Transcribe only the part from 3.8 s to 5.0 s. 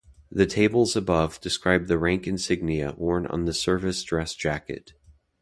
dress jacket.